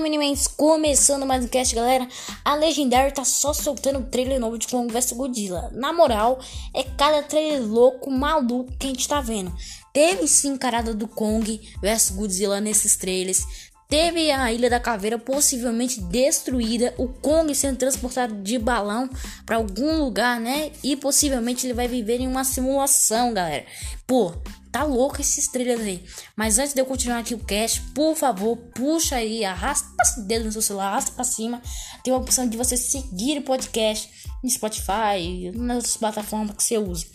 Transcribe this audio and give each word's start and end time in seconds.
Fala 0.00 0.08
Minimens, 0.08 0.46
começando 0.46 1.26
mais 1.26 1.44
um 1.44 1.48
cast, 1.48 1.74
galera. 1.74 2.08
A 2.42 2.54
Legendary 2.54 3.12
tá 3.12 3.22
só 3.22 3.52
soltando 3.52 4.08
trailer 4.08 4.40
novo 4.40 4.56
de 4.56 4.66
Kong 4.66 4.90
vs 4.90 5.12
Godzilla. 5.12 5.70
Na 5.74 5.92
moral, 5.92 6.40
é 6.74 6.82
cada 6.82 7.22
trailer 7.22 7.62
louco, 7.62 8.10
maluco 8.10 8.72
que 8.78 8.86
a 8.86 8.88
gente 8.88 9.06
tá 9.06 9.20
vendo. 9.20 9.54
Teve 9.92 10.26
sim 10.26 10.56
carada 10.56 10.94
do 10.94 11.06
Kong 11.06 11.60
vs 11.82 12.10
Godzilla 12.12 12.62
nesses 12.62 12.96
trailers. 12.96 13.44
Teve 13.90 14.30
a 14.30 14.50
Ilha 14.50 14.70
da 14.70 14.80
Caveira 14.80 15.18
possivelmente 15.18 16.00
destruída, 16.00 16.94
o 16.96 17.06
Kong 17.06 17.54
sendo 17.54 17.76
transportado 17.76 18.36
de 18.36 18.58
balão 18.58 19.10
para 19.44 19.56
algum 19.56 19.98
lugar, 19.98 20.40
né? 20.40 20.72
E 20.82 20.96
possivelmente 20.96 21.66
ele 21.66 21.74
vai 21.74 21.86
viver 21.86 22.20
em 22.20 22.26
uma 22.26 22.42
simulação, 22.44 23.34
galera. 23.34 23.66
Pô, 24.06 24.32
tá 24.70 24.84
louco 24.84 25.20
esses 25.20 25.48
trailers 25.48 25.80
aí. 25.80 26.04
Mas 26.36 26.58
antes 26.58 26.72
de 26.72 26.80
eu 26.80 26.86
continuar 26.86 27.18
aqui 27.18 27.34
o 27.34 27.38
cast, 27.38 27.80
por 27.94 28.14
favor, 28.16 28.56
puxa 28.56 29.16
aí, 29.16 29.44
arrasta 29.44 29.88
o 30.18 30.22
dedo 30.22 30.46
no 30.46 30.52
seu 30.52 30.62
celular, 30.62 30.88
arrasta 30.88 31.12
para 31.12 31.24
cima. 31.24 31.60
Tem 32.02 32.12
a 32.12 32.16
opção 32.16 32.48
de 32.48 32.56
você 32.56 32.76
seguir 32.76 33.38
o 33.38 33.42
podcast 33.42 34.10
no 34.42 34.50
Spotify, 34.50 35.52
nas 35.54 35.96
plataformas 35.96 36.56
que 36.56 36.62
você 36.62 36.78
usa. 36.78 37.06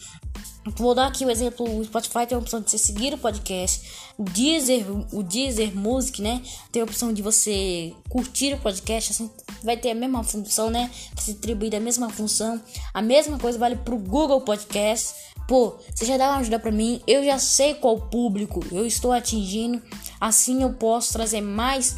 Vou 0.65 0.95
dar 0.95 1.07
aqui 1.07 1.23
o 1.23 1.29
exemplo, 1.29 1.63
o 1.77 1.85
Spotify 1.85 2.25
tem 2.27 2.35
a 2.35 2.39
opção 2.39 2.59
de 2.59 2.71
você 2.71 2.77
seguir 2.79 3.13
o 3.13 3.19
podcast, 3.19 3.87
o 4.17 4.23
Deezer, 4.23 4.83
o 5.13 5.21
Deezer 5.21 5.75
Music, 5.77 6.21
né? 6.23 6.41
Tem 6.71 6.81
a 6.81 6.85
opção 6.85 7.13
de 7.13 7.21
você 7.21 7.93
curtir 8.09 8.53
o 8.53 8.57
podcast, 8.57 9.11
assim, 9.11 9.29
vai 9.63 9.77
ter 9.77 9.91
a 9.91 9.95
mesma 9.95 10.23
função, 10.23 10.71
né? 10.71 10.89
Se 11.19 11.33
distribuir 11.33 11.75
a 11.75 11.79
mesma 11.79 12.09
função. 12.09 12.59
A 12.91 13.01
mesma 13.01 13.37
coisa 13.37 13.59
vale 13.59 13.75
pro 13.75 13.95
Google 13.95 14.41
Podcast. 14.41 15.13
Pô, 15.47 15.75
você 15.93 16.03
já 16.03 16.17
dá 16.17 16.29
uma 16.31 16.39
ajuda 16.39 16.57
para 16.57 16.71
mim, 16.71 16.99
eu 17.05 17.23
já 17.23 17.37
sei 17.37 17.75
qual 17.75 18.01
público 18.01 18.65
eu 18.71 18.87
estou 18.87 19.11
atingindo, 19.11 19.79
assim 20.19 20.63
eu 20.63 20.73
posso 20.73 21.13
trazer 21.13 21.41
mais 21.41 21.95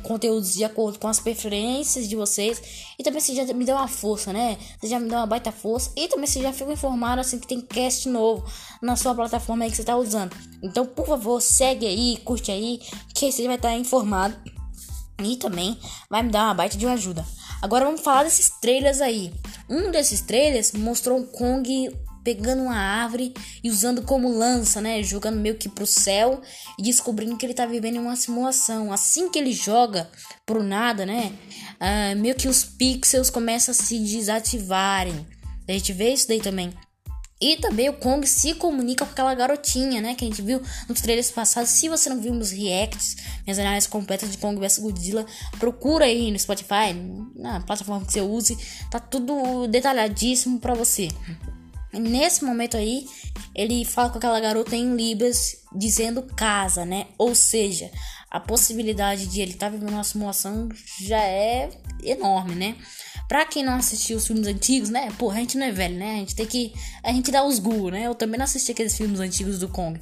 conteúdos 0.00 0.54
de 0.54 0.64
acordo 0.64 0.98
com 0.98 1.08
as 1.08 1.20
preferências 1.20 2.08
de 2.08 2.16
vocês. 2.16 2.62
E 2.98 3.02
também 3.02 3.20
você 3.20 3.34
já 3.34 3.44
me 3.52 3.64
deu 3.64 3.76
uma 3.76 3.88
força, 3.88 4.32
né? 4.32 4.58
Você 4.80 4.88
já 4.88 4.98
me 4.98 5.08
deu 5.08 5.18
uma 5.18 5.26
baita 5.26 5.52
força. 5.52 5.92
E 5.96 6.08
também 6.08 6.26
você 6.26 6.42
já 6.42 6.52
fica 6.52 6.72
informado 6.72 7.20
assim 7.20 7.38
que 7.38 7.46
tem 7.46 7.60
cast 7.60 8.08
novo 8.08 8.44
na 8.82 8.96
sua 8.96 9.14
plataforma 9.14 9.64
aí 9.64 9.70
que 9.70 9.76
você 9.76 9.84
tá 9.84 9.96
usando. 9.96 10.36
Então, 10.62 10.84
por 10.84 11.06
favor, 11.06 11.40
segue 11.40 11.86
aí, 11.86 12.16
curte 12.18 12.50
aí, 12.50 12.80
que 13.14 13.30
você 13.30 13.46
vai 13.46 13.56
estar 13.56 13.76
informado. 13.76 14.36
E 15.22 15.36
também 15.36 15.78
vai 16.08 16.22
me 16.22 16.30
dar 16.30 16.44
uma 16.44 16.54
baita 16.54 16.78
de 16.78 16.86
uma 16.86 16.94
ajuda. 16.94 17.24
Agora 17.60 17.84
vamos 17.84 18.00
falar 18.00 18.24
desses 18.24 18.50
trailers 18.60 19.00
aí. 19.00 19.32
Um 19.68 19.90
desses 19.90 20.22
trailers 20.22 20.72
mostrou 20.72 21.18
um 21.18 21.26
Kong 21.26 21.90
pegando 22.22 22.62
uma 22.62 22.76
árvore 22.76 23.34
e 23.62 23.70
usando 23.70 24.02
como 24.02 24.28
lança, 24.28 24.80
né? 24.80 25.02
Jogando 25.02 25.38
meio 25.38 25.56
que 25.56 25.68
pro 25.68 25.86
céu 25.86 26.40
e 26.78 26.82
descobrindo 26.82 27.36
que 27.36 27.46
ele 27.46 27.54
tá 27.54 27.66
vivendo 27.66 27.96
em 27.96 28.00
uma 28.00 28.16
simulação. 28.16 28.92
Assim 28.92 29.30
que 29.30 29.38
ele 29.38 29.52
joga 29.52 30.10
pro 30.44 30.62
nada, 30.62 31.06
né? 31.06 31.32
Uh, 31.80 32.18
meio 32.18 32.34
que 32.34 32.48
os 32.48 32.64
pixels 32.64 33.30
começam 33.30 33.72
a 33.72 33.74
se 33.74 33.98
desativarem. 33.98 35.26
A 35.68 35.72
gente 35.72 35.92
vê 35.92 36.12
isso 36.12 36.28
daí 36.28 36.40
também. 36.40 36.72
E 37.40 37.56
também 37.56 37.88
o 37.88 37.94
Kong 37.94 38.26
se 38.26 38.52
comunica 38.54 39.06
com 39.06 39.12
aquela 39.12 39.34
garotinha, 39.34 40.02
né? 40.02 40.14
Que 40.14 40.26
a 40.26 40.28
gente 40.28 40.42
viu 40.42 40.60
nos 40.86 41.00
trailers 41.00 41.30
passados. 41.30 41.70
Se 41.70 41.88
você 41.88 42.10
não 42.10 42.20
viu 42.20 42.34
meus 42.34 42.50
reacts, 42.50 43.16
minhas 43.46 43.58
análises 43.58 43.88
completas 43.88 44.30
de 44.30 44.36
Kong 44.36 44.60
vs 44.60 44.78
Godzilla, 44.78 45.24
procura 45.58 46.04
aí 46.04 46.30
no 46.30 46.38
Spotify, 46.38 46.92
na 47.34 47.60
plataforma 47.60 48.04
que 48.04 48.12
você 48.12 48.20
use. 48.20 48.58
Tá 48.90 49.00
tudo 49.00 49.66
detalhadíssimo 49.68 50.60
para 50.60 50.74
você. 50.74 51.08
Nesse 51.92 52.44
momento 52.44 52.76
aí, 52.76 53.06
ele 53.54 53.84
fala 53.84 54.10
com 54.10 54.18
aquela 54.18 54.40
garota 54.40 54.76
em 54.76 54.94
Libras, 54.94 55.56
dizendo 55.74 56.22
casa, 56.22 56.84
né? 56.84 57.06
Ou 57.18 57.34
seja, 57.34 57.90
a 58.30 58.38
possibilidade 58.38 59.26
de 59.26 59.40
ele 59.40 59.52
estar 59.52 59.66
tá 59.66 59.72
vivendo 59.72 59.90
uma 59.90 60.04
simulação 60.04 60.68
já 61.00 61.20
é 61.20 61.70
enorme, 62.04 62.54
né? 62.54 62.76
Pra 63.28 63.44
quem 63.44 63.64
não 63.64 63.74
assistiu 63.74 64.18
os 64.18 64.26
filmes 64.26 64.46
antigos, 64.46 64.88
né? 64.88 65.10
Pô, 65.18 65.30
a 65.30 65.36
gente 65.36 65.58
não 65.58 65.66
é 65.66 65.72
velho, 65.72 65.96
né? 65.96 66.14
A 66.14 66.18
gente 66.18 66.34
tem 66.34 66.46
que. 66.46 66.72
A 67.02 67.12
gente 67.12 67.30
dá 67.30 67.44
os 67.44 67.58
Google, 67.58 67.90
né? 67.90 68.06
Eu 68.06 68.14
também 68.14 68.38
não 68.38 68.44
assisti 68.44 68.70
aqueles 68.72 68.96
filmes 68.96 69.20
antigos 69.20 69.58
do 69.58 69.68
Kong. 69.68 70.00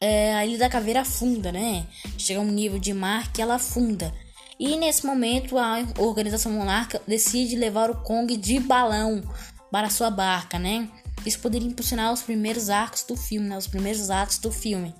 É, 0.00 0.34
a 0.34 0.46
Ilha 0.46 0.58
da 0.58 0.68
Caveira 0.68 1.00
afunda, 1.00 1.52
né? 1.52 1.86
Chega 2.18 2.40
a 2.40 2.42
um 2.42 2.50
nível 2.50 2.78
de 2.78 2.92
mar 2.92 3.32
que 3.32 3.42
ela 3.42 3.54
afunda. 3.54 4.12
E 4.58 4.76
nesse 4.76 5.04
momento 5.04 5.58
a 5.58 5.84
organização 5.98 6.52
monarca 6.52 7.00
decide 7.06 7.56
levar 7.56 7.90
o 7.90 8.02
Kong 8.02 8.36
de 8.36 8.60
balão 8.60 9.22
para 9.70 9.90
sua 9.90 10.10
barca, 10.10 10.58
né? 10.58 10.88
Isso 11.24 11.38
poderia 11.38 11.68
impulsionar 11.68 12.12
os 12.12 12.22
primeiros 12.22 12.70
arcos 12.70 13.02
do 13.04 13.16
filme, 13.16 13.48
né? 13.48 13.56
Os 13.56 13.66
primeiros 13.66 14.10
atos 14.10 14.38
do 14.38 14.50
filme. 14.50 14.94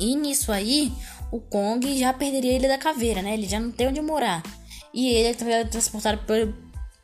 E 0.00 0.14
nisso 0.14 0.52
aí, 0.52 0.92
o 1.32 1.40
Kong 1.40 1.98
já 1.98 2.12
perderia 2.12 2.52
ele 2.52 2.68
da 2.68 2.78
caveira, 2.78 3.22
né? 3.22 3.34
Ele 3.34 3.48
já 3.48 3.58
não 3.60 3.70
tem 3.70 3.88
onde 3.88 4.00
morar. 4.00 4.42
E 4.92 5.08
ele 5.08 5.28
é 5.28 5.64
transportado, 5.64 6.18
por, 6.26 6.54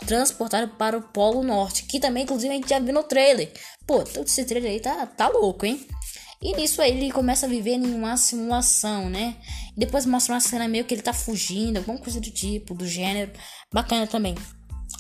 transportado 0.07 0.69
para 0.77 0.97
o 0.97 1.03
Polo 1.03 1.43
Norte, 1.43 1.85
que 1.85 2.01
também, 2.01 2.25
inclusive, 2.25 2.53
a 2.53 2.57
gente 2.57 2.69
já 2.69 2.79
viu 2.79 2.95
no 2.95 3.03
trailer. 3.03 3.53
Pô, 3.87 4.03
todo 4.03 4.27
esse 4.27 4.45
trailer 4.45 4.73
aí 4.73 4.81
tá, 4.81 5.07
tá 5.07 5.29
louco, 5.29 5.67
hein? 5.67 5.87
E 6.43 6.57
nisso 6.57 6.83
aí 6.83 6.91
ele 6.91 7.13
começa 7.13 7.47
a 7.47 7.49
viver 7.49 7.75
em 7.75 7.95
uma 7.95 8.17
simulação, 8.17 9.09
né? 9.09 9.37
E 9.77 9.79
depois 9.79 10.05
mostra 10.05 10.35
uma 10.35 10.41
cena 10.41 10.67
meio 10.67 10.85
que 10.85 10.93
ele 10.93 11.03
tá 11.03 11.13
fugindo, 11.13 11.77
alguma 11.77 11.99
coisa 11.99 12.21
do 12.21 12.31
tipo, 12.31 12.75
do 12.75 12.87
gênero. 12.87 13.31
Bacana 13.73 14.09
também. 14.09 14.35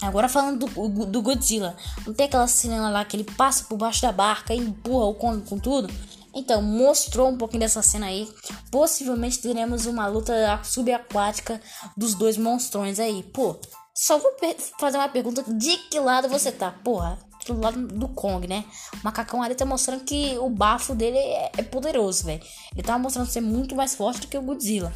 Agora 0.02 0.28
falando 0.28 0.66
do, 0.66 1.06
do 1.06 1.22
Godzilla, 1.22 1.76
não 2.06 2.12
tem 2.12 2.26
aquela 2.26 2.48
cena 2.48 2.90
lá 2.90 3.04
que 3.04 3.16
ele 3.16 3.24
passa 3.24 3.64
por 3.64 3.76
baixo 3.78 4.02
da 4.02 4.10
barca 4.10 4.52
e 4.52 4.58
empurra 4.58 5.06
o 5.06 5.14
Kong 5.14 5.48
com 5.48 5.58
tudo? 5.58 5.92
Então, 6.34 6.62
mostrou 6.62 7.28
um 7.28 7.36
pouquinho 7.36 7.60
dessa 7.60 7.82
cena 7.82 8.06
aí. 8.06 8.28
Possivelmente 8.70 9.38
teremos 9.38 9.86
uma 9.86 10.06
luta 10.06 10.60
subaquática 10.64 11.60
dos 11.96 12.14
dois 12.14 12.36
monstrões 12.36 12.98
aí. 12.98 13.22
Pô, 13.22 13.56
só 13.94 14.18
vou 14.18 14.32
fazer 14.78 14.96
uma 14.96 15.08
pergunta: 15.08 15.44
de 15.46 15.76
que 15.76 16.00
lado 16.00 16.28
você 16.28 16.50
tá? 16.50 16.70
Porra, 16.70 17.18
do 17.46 17.60
lado 17.60 17.86
do 17.86 18.08
Kong, 18.08 18.46
né? 18.46 18.64
O 18.94 19.04
macacão 19.04 19.42
ali 19.42 19.54
tá 19.54 19.66
mostrando 19.66 20.04
que 20.04 20.38
o 20.38 20.48
bafo 20.48 20.94
dele 20.94 21.18
é, 21.18 21.52
é 21.58 21.62
poderoso, 21.62 22.24
velho. 22.24 22.42
Ele 22.72 22.82
tá 22.82 22.98
mostrando 22.98 23.28
ser 23.28 23.40
muito 23.40 23.74
mais 23.74 23.94
forte 23.94 24.22
do 24.22 24.26
que 24.26 24.38
o 24.38 24.42
Godzilla. 24.42 24.92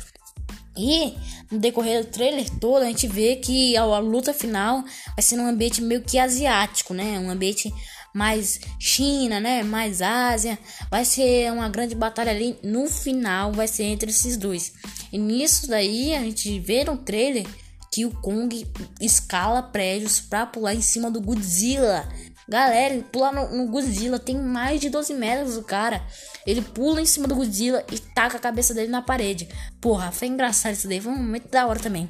E 0.77 1.15
no 1.51 1.59
decorrer 1.59 2.05
do 2.05 2.11
trailer 2.11 2.49
todo, 2.59 2.83
a 2.83 2.87
gente 2.87 3.07
vê 3.07 3.37
que 3.37 3.77
a, 3.77 3.83
a, 3.83 3.99
luta 3.99 4.35
final 4.35 4.83
vai 4.83 5.23
ser 5.23 5.37
num 5.37 5.47
ambiente 5.47 5.81
meio 5.81 6.03
que 6.03 6.19
asiático, 6.19 6.93
né? 6.93 7.19
Um 7.19 7.31
ambiente 7.31 7.73
mais 8.15 8.61
China, 8.79 9.41
né? 9.41 9.63
Mais 9.63 10.03
Ásia. 10.03 10.59
Vai 10.91 11.05
ser 11.05 11.53
uma 11.53 11.69
grande 11.69 11.95
batalha 11.95 12.31
ali. 12.31 12.59
No 12.63 12.89
final, 12.89 13.53
vai 13.53 13.69
ser 13.69 13.85
entre 13.85 14.11
esses 14.11 14.37
dois. 14.37 14.73
E 15.13 15.19
nisso 15.19 15.69
daí, 15.69 16.15
a 16.15 16.21
gente 16.21 16.59
vê 16.61 16.85
no 16.85 16.97
trailer 16.97 17.47
que 17.93 18.05
o 18.05 18.11
Kong 18.11 18.67
escala 19.01 19.63
prédios 19.63 20.21
para 20.21 20.47
pular 20.47 20.75
em 20.75 20.83
cima 20.83 21.11
do 21.11 21.21
Godzilla. 21.21 22.07
Galera, 22.49 22.95
ele 22.95 23.03
pula 23.03 23.33
no, 23.33 23.57
no, 23.57 23.71
Godzilla, 23.71 24.19
tem 24.19 24.41
mais 24.41 24.81
de 24.81 24.89
12 24.89 25.15
metros 25.15 25.57
o 25.57 25.62
cara. 25.62 26.03
Ele 26.47 26.62
pula 26.62 27.01
em 27.01 27.07
cima 27.07 27.27
do 27.27 27.34
Godzilla 27.34 27.84
e 27.93 27.99
taca 27.99 28.37
a 28.37 28.41
cabeça 28.41 28.73
dele 28.73 28.89
na 28.89 29.03
parede. 29.03 29.49
Porra, 29.81 30.12
foi 30.12 30.29
engraçado 30.29 30.75
isso 30.75 30.89
daí, 30.89 31.01
foi 31.01 31.12
um 31.12 31.17
momento 31.17 31.49
da 31.49 31.67
hora 31.67 31.81
também. 31.81 32.09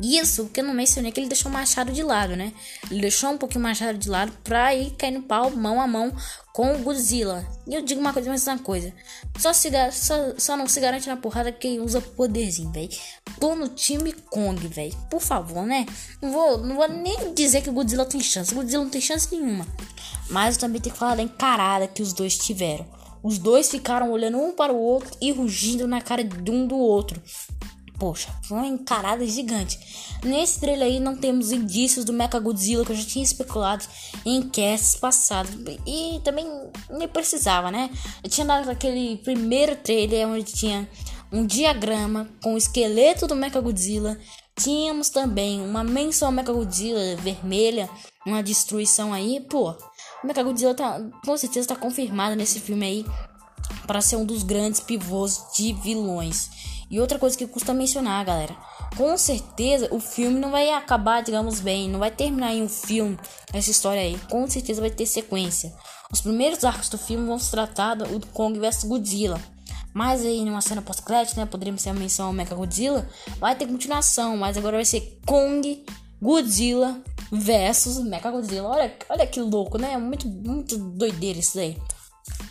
Isso, 0.00 0.44
porque 0.44 0.60
eu 0.60 0.64
não 0.64 0.74
mencionei 0.74 1.10
que 1.10 1.18
ele 1.18 1.28
deixou 1.28 1.50
o 1.50 1.54
machado 1.54 1.90
de 1.90 2.02
lado, 2.02 2.36
né? 2.36 2.52
Ele 2.90 3.00
deixou 3.00 3.30
um 3.30 3.38
pouquinho 3.38 3.60
o 3.60 3.64
machado 3.64 3.98
de 3.98 4.08
lado 4.08 4.32
pra 4.44 4.74
ir 4.74 4.92
cair 4.92 5.10
no 5.10 5.22
pau, 5.22 5.50
mão 5.50 5.80
a 5.80 5.88
mão, 5.88 6.12
com 6.52 6.74
o 6.74 6.78
Godzilla. 6.78 7.44
E 7.66 7.74
eu 7.74 7.82
digo 7.82 8.00
uma 8.00 8.12
coisa, 8.12 8.28
mais 8.28 8.46
uma 8.46 8.58
coisa. 8.58 8.92
Só, 9.38 9.52
se, 9.52 9.70
só, 9.92 10.34
só 10.38 10.56
não 10.56 10.68
se 10.68 10.78
garante 10.80 11.08
na 11.08 11.16
porrada 11.16 11.50
quem 11.50 11.80
usa 11.80 12.00
poderzinho, 12.00 12.70
velho. 12.70 12.88
Tô 13.40 13.56
no 13.56 13.68
time 13.68 14.12
Kong, 14.12 14.66
velho. 14.68 14.96
Por 15.10 15.20
favor, 15.20 15.66
né? 15.66 15.84
Não 16.22 16.30
vou, 16.30 16.58
não 16.58 16.76
vou 16.76 16.88
nem 16.88 17.34
dizer 17.34 17.62
que 17.62 17.70
o 17.70 17.72
Godzilla 17.72 18.04
tem 18.04 18.20
chance. 18.20 18.52
O 18.52 18.56
Godzilla 18.56 18.84
não 18.84 18.90
tem 18.90 19.00
chance 19.00 19.34
nenhuma. 19.34 19.66
Mas 20.30 20.54
eu 20.54 20.60
também 20.60 20.80
tenho 20.80 20.92
que 20.92 20.98
falar 20.98 21.16
da 21.16 21.22
encarada 21.22 21.88
que 21.88 22.02
os 22.02 22.12
dois 22.12 22.38
tiveram. 22.38 22.86
Os 23.22 23.38
dois 23.38 23.68
ficaram 23.68 24.10
olhando 24.10 24.38
um 24.38 24.52
para 24.52 24.72
o 24.72 24.80
outro 24.80 25.10
e 25.20 25.32
rugindo 25.32 25.88
na 25.88 26.00
cara 26.00 26.22
de 26.22 26.50
um 26.50 26.66
do 26.66 26.76
outro. 26.76 27.20
Poxa, 27.98 28.28
foi 28.44 28.56
uma 28.56 28.66
encarada 28.66 29.26
gigante. 29.26 29.78
Nesse 30.22 30.60
trailer 30.60 30.86
aí 30.86 31.00
não 31.00 31.16
temos 31.16 31.50
indícios 31.50 32.04
do 32.04 32.12
Mecha 32.12 32.38
Godzilla 32.38 32.84
que 32.84 32.92
eu 32.92 32.96
já 32.96 33.04
tinha 33.04 33.24
especulado 33.24 33.84
em 34.24 34.42
casts 34.42 34.94
passados. 34.94 35.50
E 35.84 36.20
também 36.22 36.46
nem 36.90 37.08
precisava, 37.08 37.72
né? 37.72 37.90
Eu 38.22 38.30
tinha 38.30 38.46
dado 38.46 38.70
aquele 38.70 39.16
primeiro 39.18 39.74
trailer 39.74 40.28
onde 40.28 40.44
tinha 40.44 40.88
um 41.32 41.44
diagrama 41.44 42.28
com 42.40 42.54
o 42.54 42.58
esqueleto 42.58 43.26
do 43.26 43.34
Mecha 43.34 43.60
Godzilla. 43.60 44.16
Tínhamos 44.54 45.08
também 45.08 45.60
uma 45.60 45.82
menção 45.82 46.28
ao 46.28 46.32
Mecha 46.32 46.52
Godzilla 46.52 47.16
vermelha, 47.16 47.90
uma 48.24 48.44
destruição 48.44 49.12
aí. 49.12 49.40
Pô, 49.40 49.70
o 50.22 50.26
Mecha 50.26 50.42
Godzilla 50.44 50.74
tá, 50.74 51.00
com 51.24 51.36
certeza 51.36 51.64
está 51.64 51.76
confirmado 51.76 52.36
nesse 52.36 52.60
filme 52.60 52.86
aí 52.86 53.06
para 53.88 54.02
ser 54.02 54.16
um 54.16 54.24
dos 54.24 54.42
grandes 54.42 54.80
pivôs 54.80 55.46
de 55.56 55.72
vilões. 55.72 56.50
E 56.90 57.00
outra 57.00 57.18
coisa 57.18 57.36
que 57.36 57.46
custa 57.46 57.72
mencionar, 57.72 58.24
galera. 58.24 58.54
Com 58.96 59.16
certeza 59.16 59.88
o 59.90 59.98
filme 59.98 60.38
não 60.38 60.50
vai 60.50 60.70
acabar, 60.70 61.22
digamos 61.22 61.60
bem, 61.60 61.88
não 61.88 61.98
vai 61.98 62.10
terminar 62.10 62.54
em 62.54 62.62
um 62.62 62.68
filme 62.68 63.18
essa 63.52 63.70
história 63.70 64.00
aí. 64.00 64.18
Com 64.30 64.48
certeza 64.48 64.80
vai 64.80 64.90
ter 64.90 65.06
sequência. 65.06 65.74
Os 66.12 66.20
primeiros 66.20 66.64
arcos 66.64 66.88
do 66.88 66.96
filme 66.98 67.26
vão 67.26 67.38
se 67.38 67.50
tratar 67.50 67.94
do 67.94 68.26
Kong 68.28 68.58
vs 68.58 68.84
Godzilla. 68.84 69.40
mais 69.92 70.24
aí 70.24 70.44
numa 70.44 70.60
cena 70.60 70.80
pós-crédito, 70.82 71.36
né? 71.36 71.46
Poderíamos 71.46 71.82
ser 71.82 71.90
uma 71.90 72.00
menção 72.00 72.26
ao 72.26 72.32
Mecha 72.32 72.54
Godzilla. 72.54 73.08
Vai 73.38 73.56
ter 73.56 73.66
continuação, 73.66 74.36
mas 74.36 74.56
agora 74.56 74.76
vai 74.76 74.84
ser 74.84 75.18
Kong 75.26 75.84
Godzilla 76.20 77.02
versus 77.32 77.98
Mecha 77.98 78.30
Godzilla. 78.30 78.68
Olha, 78.68 78.94
olha 79.08 79.26
que 79.26 79.40
louco, 79.40 79.78
né? 79.78 79.96
Muito, 79.96 80.28
muito 80.28 80.78
doideira 80.78 81.38
isso 81.38 81.58
aí. 81.58 81.76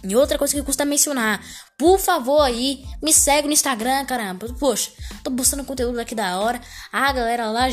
E 0.03 0.15
outra 0.15 0.38
coisa 0.38 0.53
que 0.53 0.63
custa 0.63 0.85
mencionar, 0.85 1.44
por 1.77 2.00
favor 2.00 2.41
aí, 2.41 2.85
me 3.01 3.12
segue 3.12 3.47
no 3.47 3.53
Instagram, 3.53 4.06
caramba. 4.06 4.47
Poxa, 4.59 4.91
tô 5.24 5.31
postando 5.31 5.63
conteúdo 5.63 6.00
aqui 6.00 6.15
da 6.15 6.39
hora. 6.39 6.62
A 6.91 7.12
galera 7.12 7.50
lá 7.51 7.68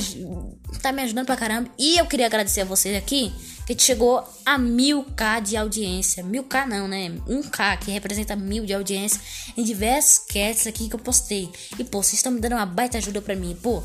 tá 0.83 0.91
me 0.91 1.03
ajudando 1.03 1.27
pra 1.27 1.37
caramba. 1.37 1.71
E 1.79 1.99
eu 1.99 2.07
queria 2.07 2.27
agradecer 2.27 2.63
a 2.63 2.65
vocês 2.65 2.97
aqui, 2.97 3.33
que 3.67 3.79
chegou 3.79 4.25
a 4.45 4.59
mil 4.59 5.05
k 5.17 5.41
de 5.41 5.57
audiência. 5.57 6.23
Mil 6.25 6.45
k 6.45 6.67
não, 6.67 6.89
né? 6.89 7.13
Um 7.29 7.43
k 7.43 7.77
que 7.77 7.91
representa 7.91 8.35
mil 8.35 8.67
de 8.67 8.75
audiência 8.75 9.21
em 9.57 9.63
diversos 9.63 10.21
casts 10.27 10.67
aqui 10.67 10.89
que 10.89 10.95
eu 10.95 11.01
postei. 11.01 11.51
E 11.79 11.85
pô, 11.85 12.03
vocês 12.03 12.15
estão 12.15 12.33
me 12.33 12.41
dando 12.41 12.55
uma 12.55 12.67
baita 12.67 12.99
ajuda 12.99 13.23
pra 13.23 13.37
mim, 13.37 13.57
pô 13.63 13.83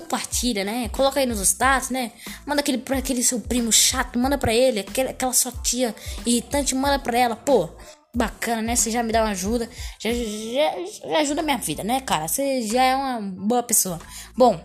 compartilha, 0.00 0.64
né? 0.64 0.88
Coloca 0.90 1.18
aí 1.18 1.26
nos 1.26 1.40
status, 1.40 1.90
né? 1.90 2.12
Manda 2.44 2.60
aquele 2.60 2.78
pra 2.78 2.98
aquele 2.98 3.22
seu 3.22 3.40
primo 3.40 3.72
chato, 3.72 4.18
manda 4.18 4.36
pra 4.36 4.54
ele, 4.54 4.80
aquela, 4.80 5.10
aquela 5.10 5.32
sua 5.32 5.52
tia 5.52 5.94
irritante, 6.24 6.74
manda 6.74 6.98
pra 6.98 7.18
ela, 7.18 7.36
pô. 7.36 7.70
Bacana, 8.14 8.62
né? 8.62 8.76
Você 8.76 8.90
já 8.90 9.02
me 9.02 9.12
dá 9.12 9.22
uma 9.22 9.32
ajuda, 9.32 9.68
já, 10.00 10.10
já, 10.10 11.10
já 11.10 11.18
ajuda 11.18 11.40
a 11.42 11.44
minha 11.44 11.58
vida, 11.58 11.84
né, 11.84 12.00
cara? 12.00 12.26
Você 12.26 12.62
já 12.62 12.82
é 12.82 12.96
uma 12.96 13.20
boa 13.20 13.62
pessoa. 13.62 13.98
Bom, 14.34 14.58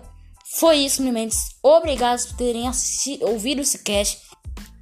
foi 0.57 0.77
isso, 0.77 1.01
Mendes. 1.01 1.55
Obrigado 1.61 2.25
por 2.27 2.37
terem 2.37 2.67
assistido, 2.67 3.27
ouvido 3.27 3.61
esse 3.61 3.79
cast. 3.79 4.21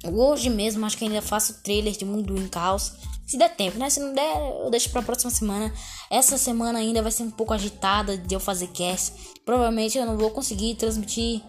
Hoje 0.04 0.48
mesmo, 0.48 0.86
acho 0.86 0.96
que 0.96 1.04
ainda 1.04 1.20
faço 1.20 1.62
trailer 1.62 1.92
de 1.96 2.04
Mundo 2.04 2.36
em 2.40 2.48
Caos. 2.48 2.92
Se 3.30 3.36
der 3.36 3.54
tempo, 3.54 3.78
né? 3.78 3.88
Se 3.88 4.00
não 4.00 4.12
der, 4.12 4.36
eu 4.64 4.68
deixo 4.70 4.90
pra 4.90 5.02
próxima 5.02 5.30
semana. 5.30 5.72
Essa 6.10 6.36
semana 6.36 6.80
ainda 6.80 7.00
vai 7.00 7.12
ser 7.12 7.22
um 7.22 7.30
pouco 7.30 7.54
agitada 7.54 8.18
de 8.18 8.34
eu 8.34 8.40
fazer 8.40 8.66
cast. 8.72 9.12
Provavelmente 9.44 9.96
eu 9.96 10.04
não 10.04 10.18
vou 10.18 10.30
conseguir 10.30 10.74
transmitir 10.74 11.40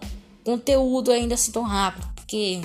conteúdo 0.44 1.10
ainda 1.10 1.34
assim 1.34 1.50
tão 1.50 1.64
rápido. 1.64 2.06
Porque, 2.14 2.62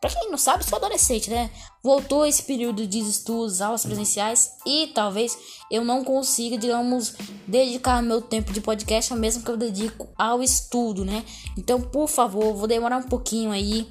pra 0.00 0.08
quem 0.08 0.30
não 0.30 0.38
sabe, 0.38 0.64
sou 0.64 0.78
adolescente, 0.78 1.28
né? 1.28 1.50
Voltou 1.84 2.24
esse 2.24 2.44
período 2.44 2.86
de 2.86 2.98
estudos, 2.98 3.60
aulas 3.60 3.84
presenciais. 3.84 4.52
E 4.64 4.86
talvez 4.94 5.36
eu 5.70 5.84
não 5.84 6.02
consiga, 6.02 6.56
digamos, 6.56 7.14
dedicar 7.46 8.02
meu 8.02 8.22
tempo 8.22 8.54
de 8.54 8.62
podcast 8.62 9.12
ao 9.12 9.18
mesmo 9.18 9.42
que 9.42 9.50
eu 9.50 9.58
dedico 9.58 10.08
ao 10.16 10.42
estudo, 10.42 11.04
né? 11.04 11.26
Então, 11.58 11.78
por 11.78 12.08
favor, 12.08 12.54
vou 12.54 12.66
demorar 12.66 12.96
um 12.96 13.08
pouquinho 13.08 13.50
aí 13.50 13.86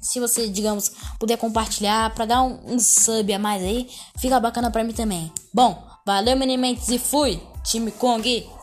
se 0.00 0.18
você, 0.20 0.48
digamos, 0.48 0.92
puder 1.18 1.36
compartilhar 1.36 2.14
para 2.14 2.24
dar 2.24 2.42
um, 2.42 2.74
um, 2.74 2.78
sub 2.78 3.32
a 3.32 3.38
mais 3.38 3.62
aí, 3.62 3.88
fica 4.18 4.40
bacana 4.40 4.70
para 4.70 4.84
mim 4.84 4.92
também. 4.92 5.32
Bom, 5.52 5.82
valeu, 6.06 6.36
Minimentes 6.36 6.88
e 6.88 6.98
fui! 6.98 7.40
Time 7.64 7.90
Kong! 7.92 8.59